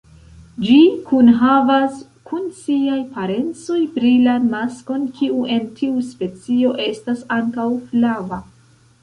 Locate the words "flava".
7.93-8.43